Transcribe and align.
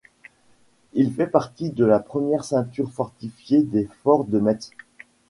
Il 0.93 1.13
fait 1.13 1.27
partie 1.27 1.69
de 1.69 1.85
la 1.85 1.99
première 1.99 2.43
ceinture 2.43 2.89
fortifié 2.91 3.61
des 3.61 3.87
forts 4.01 4.25
de 4.25 4.39
Metz. 4.39 4.71